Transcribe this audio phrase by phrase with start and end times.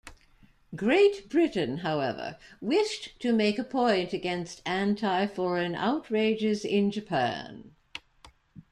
[0.75, 7.75] Great Britain; however, wished to make a point against anti-foreign outrages in Japan.